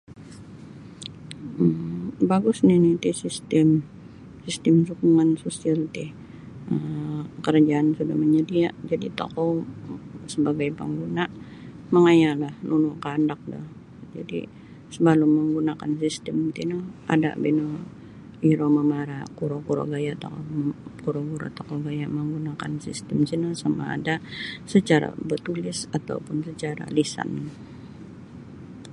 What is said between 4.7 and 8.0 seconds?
sukungan sosial ti um karajaan